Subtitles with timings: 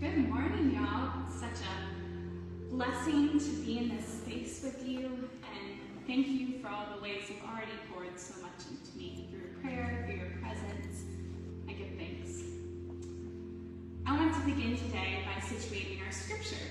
[0.00, 1.12] Good morning, y'all.
[1.30, 6.86] Such a blessing to be in this space with you, and thank you for all
[6.96, 11.04] the ways you've already poured so much into me through your prayer, through your presence.
[11.68, 12.42] I give thanks.
[14.04, 16.66] I want to begin today by situating our scripture.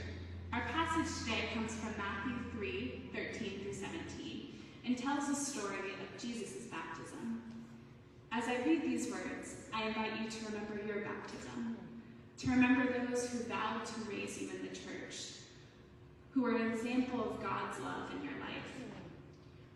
[0.52, 4.54] Our passage today comes from Matthew 3 13 through 17
[4.86, 7.42] and tells the story of Jesus' baptism.
[8.34, 11.73] As I read these words, I invite you to remember your baptism,
[12.44, 15.40] to remember those who vowed to raise you in the church,
[16.32, 18.64] who are an example of God's love in your life.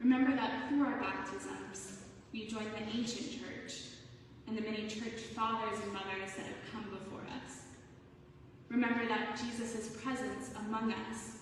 [0.02, 2.00] Remember that through our baptisms,
[2.34, 3.84] we join the ancient church
[4.48, 7.62] and the many church fathers and mothers that have come before us.
[8.70, 11.38] Remember that Jesus' presence among us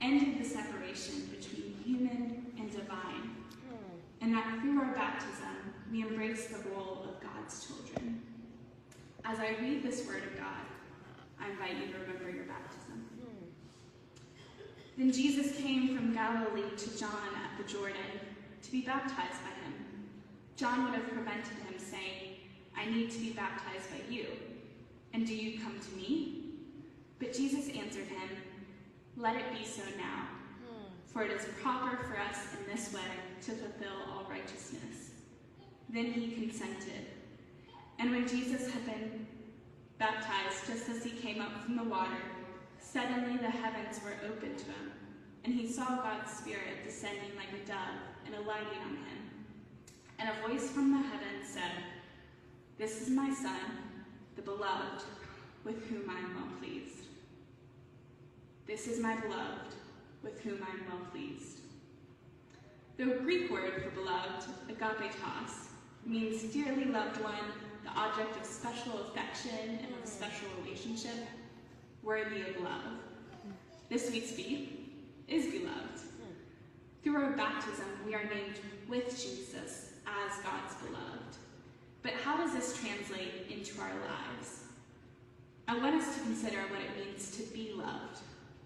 [0.00, 3.36] ended the separation between human and divine,
[4.22, 7.91] and that through our baptism, we embrace the role of God's children.
[9.24, 10.64] As I read this word of God,
[11.40, 13.08] I invite you to remember your baptism.
[14.98, 18.20] Then Jesus came from Galilee to John at the Jordan
[18.62, 19.74] to be baptized by him.
[20.56, 22.36] John would have prevented him, saying,
[22.76, 24.26] I need to be baptized by you,
[25.14, 26.44] and do you come to me?
[27.18, 28.28] But Jesus answered him,
[29.16, 30.28] Let it be so now,
[31.06, 33.00] for it is proper for us in this way
[33.42, 35.10] to fulfill all righteousness.
[35.88, 37.06] Then he consented.
[38.02, 39.24] And when Jesus had been
[39.96, 42.18] baptized, just as he came up from the water,
[42.80, 44.90] suddenly the heavens were opened to him,
[45.44, 49.30] and he saw God's Spirit descending like a dove and alighting on him.
[50.18, 51.70] And a voice from the heavens said,
[52.76, 53.78] This is my Son,
[54.34, 55.04] the beloved,
[55.62, 57.04] with whom I am well pleased.
[58.66, 59.76] This is my beloved,
[60.24, 61.60] with whom I am well pleased.
[62.96, 65.68] The Greek word for beloved, agapetos,
[66.06, 67.34] means dearly loved one,
[67.84, 71.26] the object of special affection and of special relationship,
[72.02, 72.98] worthy of love.
[73.88, 74.72] This week's feast
[75.28, 76.00] is beloved.
[77.02, 81.36] Through our baptism, we are named with Jesus as God's beloved.
[82.02, 84.64] But how does this translate into our lives?
[85.68, 88.18] I want us to consider what it means to be loved,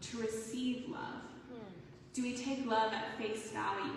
[0.02, 1.22] to receive love.
[2.14, 3.92] Do we take love at face value?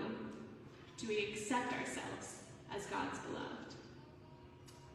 [0.97, 2.38] Do we accept ourselves
[2.75, 3.75] as God's beloved?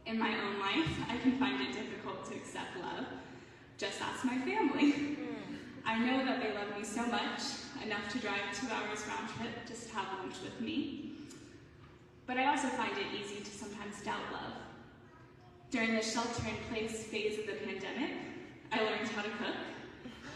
[0.07, 3.07] In my own life, I can find it difficult to accept love.
[3.79, 4.93] Just ask my family.
[4.93, 5.55] Hmm.
[5.87, 7.41] I know that they love me so much,
[7.83, 11.13] enough to drive two hours round trip just to have lunch with me.
[12.27, 14.53] But I also find it easy to sometimes doubt love.
[15.71, 18.13] During the shelter in place phase of the pandemic,
[18.73, 19.57] I learned how to cook.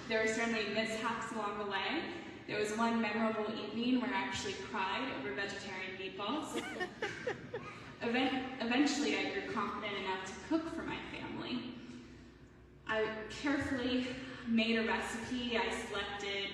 [0.09, 2.03] There were certainly mishaps along the way.
[2.49, 6.63] There was one memorable evening where I actually cried over vegetarian meatballs.
[8.63, 11.75] Eventually, I grew confident enough to cook for my family.
[12.87, 13.05] I
[13.43, 14.07] carefully
[14.47, 15.59] made a recipe.
[15.59, 16.49] I selected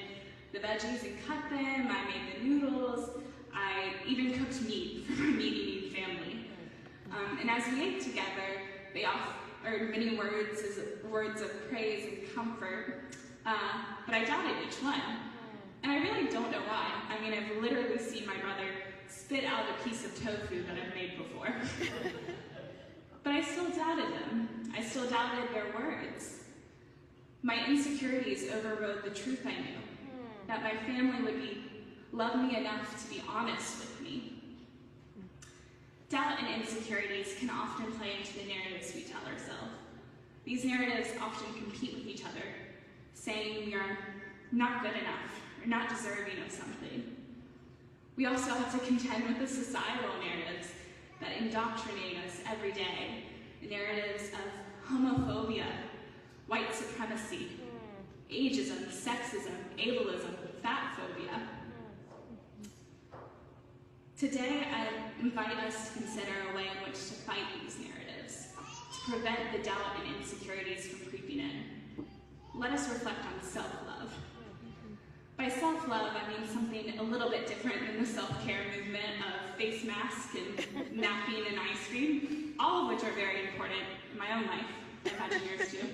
[0.53, 1.89] the veggies and cut them.
[1.89, 3.11] I made the noodles.
[3.55, 6.47] I even cooked meat for my meat-eating family.
[7.13, 8.63] Um, and as we ate together,
[8.95, 13.15] they offered many words as words of praise and comfort.
[13.47, 13.55] Uh,
[14.07, 15.01] but I doubted each one.
[15.85, 16.91] And I really don't know why.
[17.11, 18.71] I mean, I've literally seen my brother
[19.07, 21.55] spit out a piece of tofu that I've made before.
[23.23, 24.49] but I still doubted them.
[24.75, 26.45] I still doubted their words.
[27.43, 30.47] My insecurities overrode the truth I knew hmm.
[30.47, 31.63] that my family would be
[32.13, 34.41] love me enough to be honest with me.
[36.09, 39.75] Doubt and insecurities can often play into the narratives we tell ourselves.
[40.47, 42.47] These narratives often compete with each other,
[43.13, 43.99] saying we are
[44.51, 47.17] not good enough or not deserving of something.
[48.17, 50.69] We also have to contend with the societal narratives
[51.21, 53.25] that indoctrinate us every day,
[53.61, 55.67] the narratives of homophobia,
[56.47, 57.49] white supremacy,
[58.31, 61.41] ageism, sexism, ableism, fat phobia.
[64.17, 64.89] Today, I
[65.21, 68.49] invite us to consider a way in which to fight these narratives,
[68.93, 72.07] to prevent the doubt and insecurities from creeping in.
[72.55, 74.15] Let us reflect on self-love.
[75.87, 80.31] Self-love, I mean something a little bit different than the self-care movement of face mask
[80.35, 84.65] and napping and ice cream, all of which are very important in my own life.
[85.05, 85.87] I've had yours too.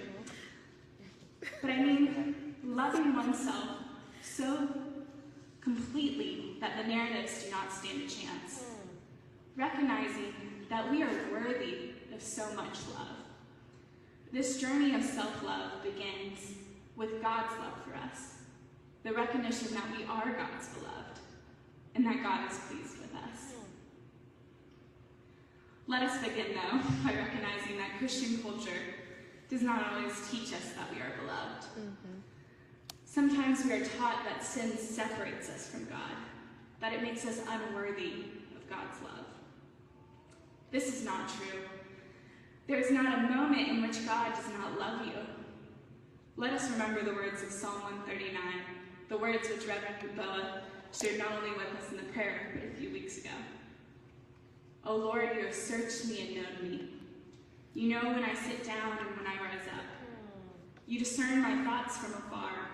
[1.60, 3.78] But I mean loving oneself
[4.22, 4.68] so
[5.60, 8.66] completely that the narratives do not stand a chance.
[9.56, 10.34] Recognizing
[10.68, 13.16] that we are worthy of so much love.
[14.32, 16.52] This journey of self-love begins
[16.94, 18.34] with God's love for us.
[19.02, 21.20] The recognition that we are God's beloved
[21.94, 23.54] and that God is pleased with us.
[25.86, 28.80] Let us begin, though, by recognizing that Christian culture
[29.48, 31.64] does not always teach us that we are beloved.
[31.78, 32.20] Mm-hmm.
[33.04, 36.14] Sometimes we are taught that sin separates us from God,
[36.80, 38.24] that it makes us unworthy
[38.54, 39.26] of God's love.
[40.70, 41.62] This is not true.
[42.68, 45.14] There is not a moment in which God does not love you.
[46.36, 48.40] Let us remember the words of Psalm 139,
[49.10, 50.62] the words which Reverend Boa
[50.92, 53.30] shared not only with us in the prayer, but a few weeks ago.
[54.86, 56.88] O Lord, you have searched me and known me.
[57.74, 59.84] You know when I sit down and when I rise up.
[60.86, 62.70] You discern my thoughts from afar.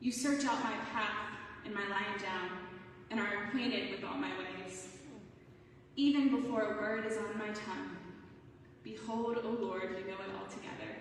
[0.00, 1.30] You search out my path
[1.64, 2.50] and my lying down,
[3.10, 4.88] and are acquainted with all my ways.
[5.96, 7.96] Even before a word is on my tongue,
[8.82, 10.92] behold, O Lord, you know it altogether.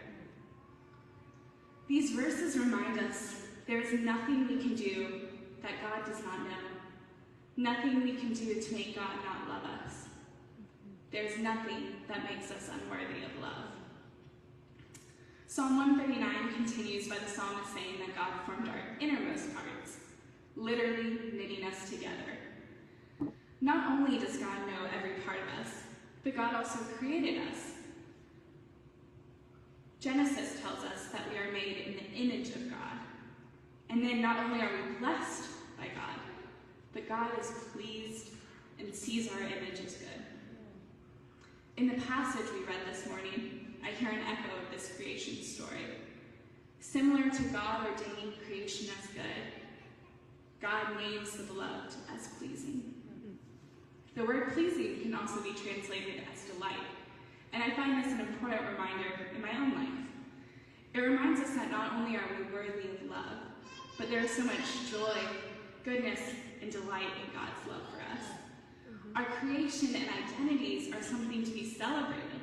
[1.88, 5.22] These verses remind us there is nothing we can do
[5.62, 6.58] that God does not know.
[7.58, 10.06] Nothing we can do to make God not love us.
[11.12, 13.72] There's nothing that makes us unworthy of love.
[15.48, 19.98] Psalm 139 continues by the psalmist saying that God formed our innermost parts,
[20.56, 23.34] literally knitting us together.
[23.60, 25.74] Not only does God know every part of us,
[26.24, 27.58] but God also created us.
[30.00, 32.98] Genesis tells us that we are made in the image of God.
[33.92, 36.18] And then not only are we blessed by God,
[36.94, 38.30] but God is pleased
[38.80, 40.08] and sees our image as good.
[41.76, 45.82] In the passage we read this morning, I hear an echo of this creation story.
[46.80, 49.26] Similar to God ordaining creation as good,
[50.62, 52.94] God names the beloved as pleasing.
[54.16, 56.76] The word pleasing can also be translated as delight,
[57.52, 60.06] and I find this an important reminder in my own life.
[60.94, 63.51] It reminds us that not only are we worthy of love,
[64.02, 65.16] but there is so much joy,
[65.86, 66.20] goodness,
[66.60, 68.32] and delight in God's love for us.
[68.90, 69.16] Mm-hmm.
[69.16, 72.42] Our creation and identities are something to be celebrated,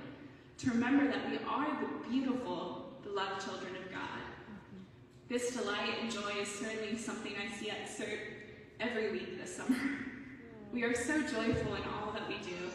[0.59, 4.23] to remember that we are the beautiful, beloved children of God.
[4.23, 4.85] Mm-hmm.
[5.29, 8.21] This delight and joy is certainly something I see at CERT
[8.79, 9.77] every week this summer.
[10.73, 12.71] We are so joyful in all that we do,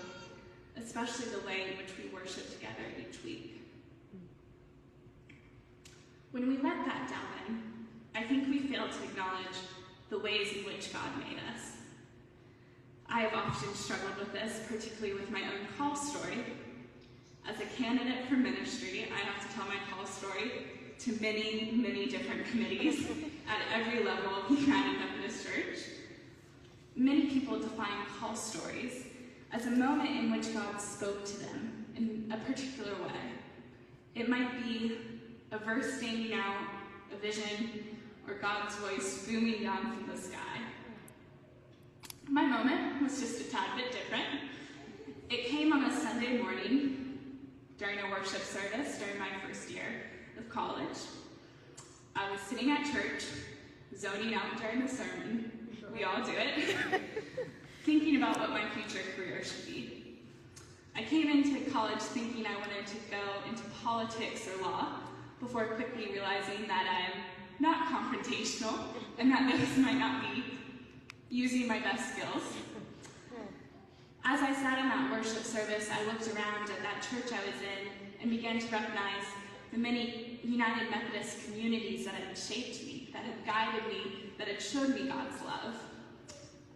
[0.76, 3.62] especially the way in which we worship together each week.
[4.14, 4.20] Mm.
[6.32, 7.73] When we let that down,
[8.24, 9.58] I think we fail to acknowledge
[10.10, 11.74] the ways in which God made us.
[13.10, 16.38] I have often struggled with this, particularly with my own call story.
[17.46, 20.52] As a candidate for ministry, I have to tell my call story
[21.00, 23.06] to many, many different committees
[23.50, 25.80] at every level of the United Methodist Church.
[26.96, 29.04] Many people define call stories
[29.52, 33.20] as a moment in which God spoke to them in a particular way.
[34.16, 34.98] It might be
[35.52, 36.56] a verse standing out,
[37.12, 37.94] a vision,
[38.28, 40.40] or God's voice booming down from the sky.
[42.30, 44.26] My moment was just a tad bit different.
[45.30, 47.20] It came on a Sunday morning
[47.78, 50.04] during a worship service during my first year
[50.38, 50.98] of college.
[52.16, 53.24] I was sitting at church,
[53.98, 55.52] zoning out during the sermon.
[55.94, 56.76] We all do it.
[57.84, 60.20] thinking about what my future career should be.
[60.96, 65.00] I came into college thinking I wanted to go into politics or law
[65.40, 67.20] before quickly realizing that I'm
[67.60, 68.80] not confrontational
[69.18, 70.44] and that this might not be
[71.30, 72.44] using my best skills.
[74.26, 77.60] As I sat in that worship service, I looked around at that church I was
[77.62, 77.90] in
[78.22, 79.26] and began to recognize
[79.72, 84.62] the many United Methodist communities that had shaped me, that had guided me, that had
[84.62, 85.76] showed me God's love.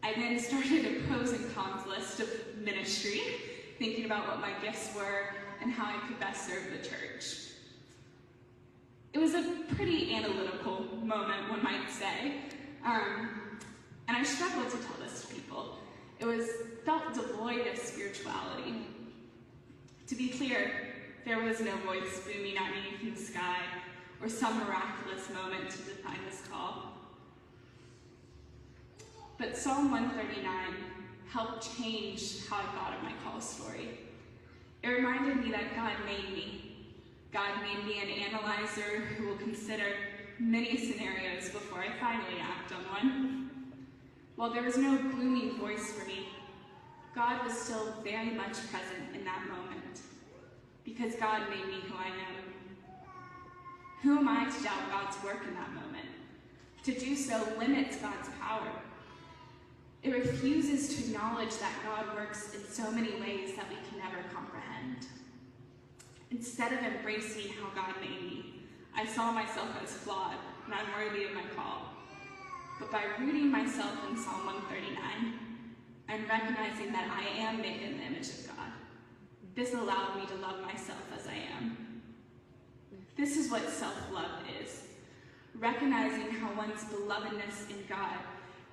[0.04, 2.30] I then started a pros and cons list of
[2.62, 3.22] ministry,
[3.80, 5.30] thinking about what my gifts were
[5.62, 7.52] and how I could best serve the church.
[9.18, 12.36] It was a pretty analytical moment, one might say,
[12.86, 13.58] um,
[14.08, 15.80] and I struggled to tell this to people.
[16.20, 16.48] It was
[16.86, 18.86] felt devoid of spirituality.
[20.06, 20.94] To be clear,
[21.26, 23.58] there was no voice booming at me from the sky
[24.22, 26.94] or some miraculous moment to define this call.
[29.40, 30.54] But Psalm 139
[31.28, 33.98] helped change how I thought of my call story.
[34.84, 36.67] It reminded me that God made me.
[37.34, 39.86] God made me an analyzer who will consider
[40.40, 43.50] many scenarios before I finally act on one.
[44.36, 46.30] While there was no gloomy voice for me,
[47.14, 50.02] God was still very much present in that moment
[50.86, 52.54] because God made me who I am.
[54.04, 56.08] Who am I to doubt God's work in that moment?
[56.84, 58.72] To do so limits God's power.
[60.04, 64.24] It refuses to acknowledge that God works in so many ways that we can never
[64.34, 65.08] comprehend.
[66.32, 68.64] Instead of embracing how God made me,
[68.96, 71.94] I saw myself as flawed and unworthy of my call.
[72.80, 75.40] But by rooting myself in Psalm 139
[76.10, 78.72] and recognizing that I am made in the image of God,
[79.56, 82.02] this allowed me to love myself as I am.
[83.16, 84.84] This is what self-love is.
[85.56, 88.20] Recognizing how one's belovedness in God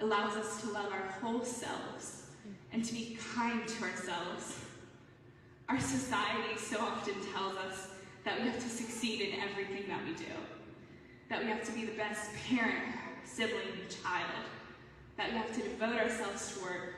[0.01, 2.27] allows us to love our whole selves
[2.73, 4.59] and to be kind to ourselves.
[5.69, 7.89] Our society so often tells us
[8.25, 10.31] that we have to succeed in everything that we do,
[11.31, 12.95] that we have to be the best parent,
[13.25, 14.45] sibling, child,
[15.17, 16.95] that we have to devote ourselves to work,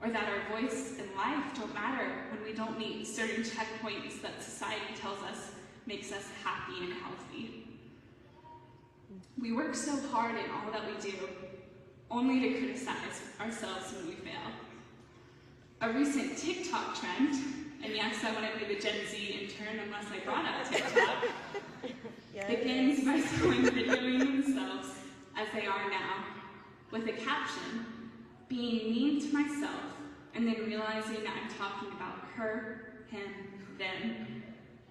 [0.00, 4.42] or that our voice and life don't matter when we don't meet certain checkpoints that
[4.42, 5.50] society tells us
[5.86, 7.68] makes us happy and healthy.
[9.38, 11.16] We work so hard in all that we do,
[12.10, 14.52] only to criticize ourselves when we fail.
[15.80, 20.06] A recent TikTok trend, and yes, I want to be the Gen Z intern unless
[20.12, 21.24] I brought up TikTok,
[22.48, 24.88] begins by someone videoing themselves
[25.36, 26.24] as they are now,
[26.90, 27.86] with a caption,
[28.48, 29.82] being mean to myself,
[30.34, 33.30] and then realizing that I'm talking about her, him,
[33.78, 34.42] them,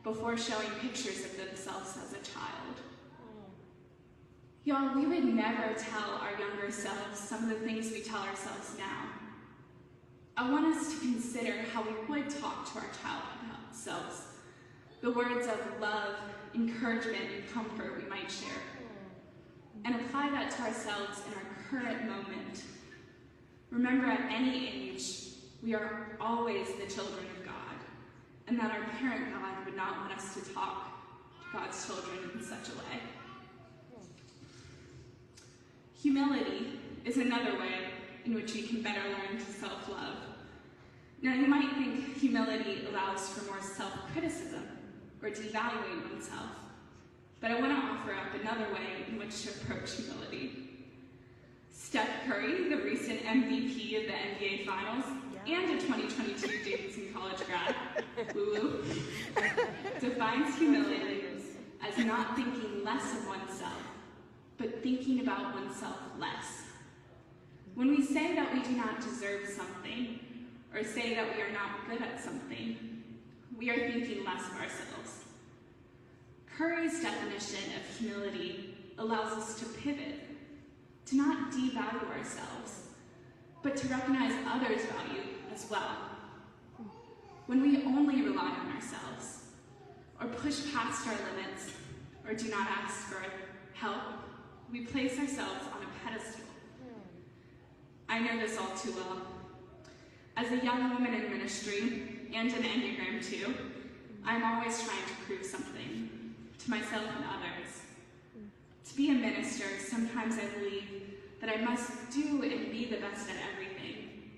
[0.04, 2.76] before showing pictures of themselves as a child.
[3.22, 3.50] Mm.
[4.64, 8.76] Y'all, we would never tell our younger selves some of the things we tell ourselves
[8.78, 9.10] now.
[10.38, 14.24] I want us to consider how we would talk to our child about selves,
[15.00, 16.16] the words of love,
[16.54, 18.62] encouragement, and comfort we might share,
[19.86, 22.64] and apply that to ourselves in our current moment.
[23.72, 25.20] Remember, at any age,
[25.64, 27.78] we are always the children of God,
[28.48, 30.92] and that our parent God would not want us to talk
[31.44, 33.00] to God's children in such a way.
[36.02, 37.85] Humility is another way
[38.26, 40.18] in which we can better learn to self-love.
[41.22, 44.64] Now, you might think humility allows for more self-criticism
[45.22, 46.50] or devaluing oneself,
[47.40, 50.70] but I want to offer up another way in which to approach humility.
[51.72, 55.06] Steph Curry, the recent MVP of the NBA Finals,
[55.46, 55.60] yeah.
[55.60, 57.76] and a 2022 Davidson College grad,
[60.02, 61.24] defines humility
[61.88, 63.86] as not thinking less of oneself
[64.58, 66.65] but thinking about oneself less.
[67.76, 70.20] When we say that we do not deserve something,
[70.74, 73.04] or say that we are not good at something,
[73.58, 75.26] we are thinking less of ourselves.
[76.58, 80.22] Curry's definition of humility allows us to pivot,
[81.08, 82.88] to not devalue ourselves,
[83.62, 85.98] but to recognize others' value as well.
[87.48, 89.44] When we only rely on ourselves,
[90.22, 91.72] or push past our limits,
[92.26, 93.22] or do not ask for
[93.74, 94.02] help
[94.72, 96.46] we place ourselves on a pedestal.
[98.16, 99.24] I know this all two well.
[100.38, 103.54] As a young woman in ministry, and an Enneagram too,
[104.24, 107.82] I'm always trying to prove something to myself and others.
[108.86, 113.30] To be a minister, sometimes I believe that I must do and be the best
[113.30, 114.32] at everything,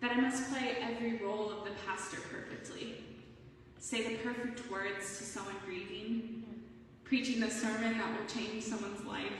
[0.00, 3.02] that I must play every role of the pastor perfectly,
[3.80, 6.44] say the perfect words to someone grieving,
[7.02, 9.32] preaching the sermon that will change someone's life,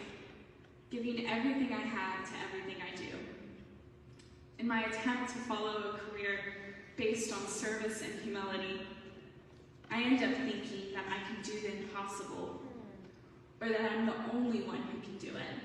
[0.90, 3.37] giving everything I have to everything I do.
[4.58, 6.40] In my attempt to follow a career
[6.96, 8.80] based on service and humility,
[9.90, 12.60] I end up thinking that I can do the impossible,
[13.60, 15.56] or that I'm the only one who can do it.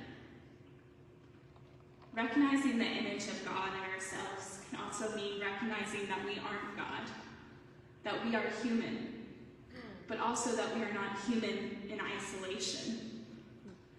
[2.16, 7.10] Recognizing the image of God in ourselves can also mean recognizing that we aren't God,
[8.04, 9.26] that we are human,
[10.08, 13.24] but also that we are not human in isolation.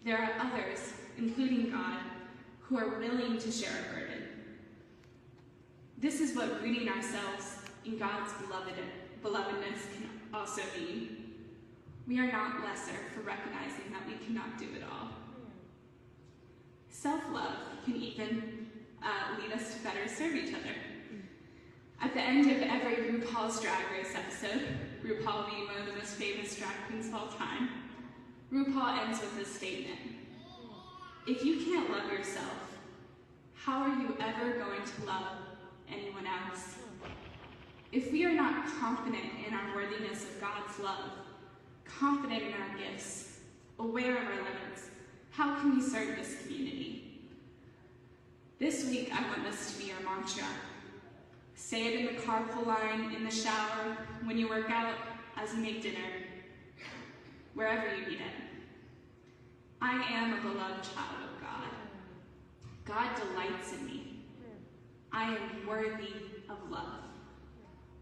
[0.05, 1.99] There are others including God,
[2.61, 4.24] who are willing to share a burden.
[5.99, 8.75] This is what rooting ourselves in God's beloved,
[9.23, 11.35] belovedness can also mean.
[12.07, 15.11] We are not lesser for recognizing that we cannot do it all.
[16.91, 18.69] Self-love can even
[19.03, 20.75] uh, lead us to better serve each other.
[22.01, 24.63] At the end of every RuPaul's Drag Race episode,
[25.03, 27.71] RuPaul being one of the most famous drag queens of all time,
[28.53, 30.01] RuPaul ends with this statement.
[31.27, 32.79] If you can't love yourself,
[33.55, 35.44] how are you ever going to love
[35.89, 36.77] anyone else?
[37.93, 41.13] If we are not confident in our worthiness of God's love,
[41.85, 43.39] confident in our gifts,
[43.79, 44.91] aware of our limits,
[45.31, 47.21] how can we serve this community?
[48.59, 50.45] This week, I want this to be our mantra.
[51.55, 54.95] Say it in the carpool line, in the shower, when you work out,
[55.37, 55.99] as you make dinner,
[57.55, 58.45] wherever you eat it.
[59.81, 61.69] I am a beloved child of God.
[62.85, 64.14] God delights in me.
[65.15, 66.13] I am worthy
[66.51, 67.05] of love.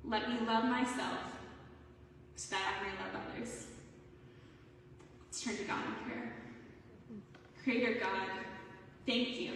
[0.02, 1.18] Let me love myself
[2.36, 3.66] so that I may love others.
[5.26, 6.32] Let's turn to God in prayer.
[7.62, 8.28] Creator God,
[9.06, 9.52] thank you.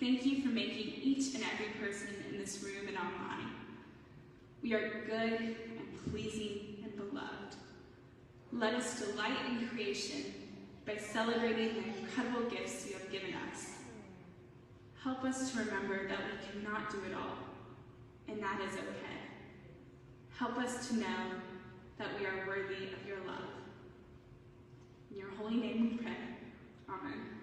[0.00, 3.52] Thank you for making each and every person in this room and online.
[4.60, 7.56] We are good and pleasing and beloved.
[8.52, 10.34] Let us delight in creation
[10.84, 13.81] by celebrating the incredible gifts you have given us.
[15.02, 17.38] Help us to remember that we cannot do it all,
[18.28, 19.18] and that is okay.
[20.38, 21.32] Help us to know
[21.98, 23.50] that we are worthy of your love.
[25.10, 26.16] In your holy name we pray.
[26.88, 27.41] Amen.